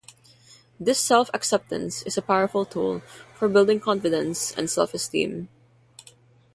This 0.79 0.97
self-acceptance 0.97 2.01
is 2.07 2.17
a 2.17 2.23
powerful 2.23 2.65
tool 2.65 3.01
for 3.35 3.47
building 3.47 3.79
confidence 3.79 4.51
and 4.57 4.67
self-esteem. 4.67 5.47